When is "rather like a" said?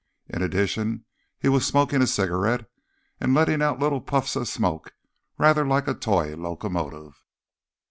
5.37-5.93